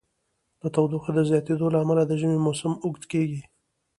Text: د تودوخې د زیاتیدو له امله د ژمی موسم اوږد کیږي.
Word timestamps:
د 0.61 0.63
تودوخې 0.75 1.11
د 1.15 1.19
زیاتیدو 1.29 1.67
له 1.73 1.79
امله 1.83 2.03
د 2.05 2.11
ژمی 2.19 2.39
موسم 2.45 2.73
اوږد 2.83 3.03
کیږي. 3.11 3.41